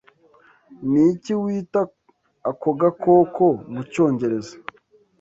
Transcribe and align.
Niki 0.91 1.33
wita 1.41 1.81
ako 2.49 2.69
gakoko 2.79 3.45
mucyongereza? 3.73 4.53